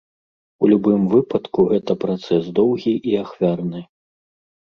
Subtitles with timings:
[0.61, 3.81] У любым выпадку гэта працэс доўгі і ахвярны.